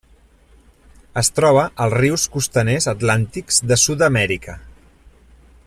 Es 1.21 1.29
troba 1.39 1.65
als 1.85 1.95
rius 2.03 2.25
costaners 2.37 2.89
atlàntics 2.93 3.61
de 3.73 3.79
Sud-amèrica. 3.83 4.57